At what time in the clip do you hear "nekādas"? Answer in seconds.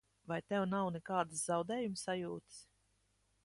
0.95-1.45